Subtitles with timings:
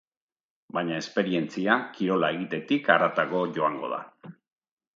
[0.77, 4.03] Baina esperientzia, kirola egitetik haratago joango da.